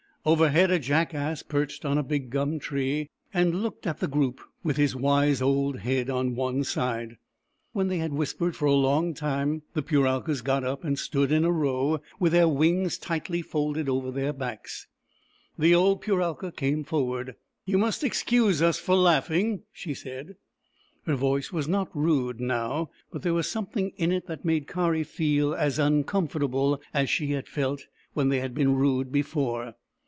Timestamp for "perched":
1.41-1.83